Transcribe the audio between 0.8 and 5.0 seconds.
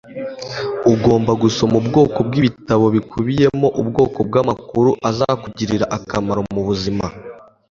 Ugomba gusoma ubwoko bwibitabo bikubiyemo ubwoko bwamakuru